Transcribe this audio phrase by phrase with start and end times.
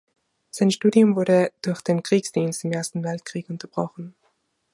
[0.49, 4.15] Sein Studium wurde durch den Kriegsdienst im Ersten Weltkrieg unterbrochen.